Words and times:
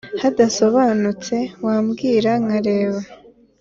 hadasobanutse 0.21 1.35
wabwira 1.65 2.31
nkareba 2.43 3.01